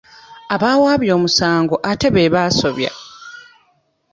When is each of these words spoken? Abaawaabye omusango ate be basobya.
Abaawaabye 0.53 1.11
omusango 1.17 1.75
ate 1.91 2.07
be 2.13 2.31
basobya. 2.33 2.91